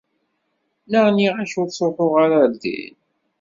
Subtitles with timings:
[0.91, 2.95] Naɣ nniɣ-ak ur ttṛuḥu ara ɣer din?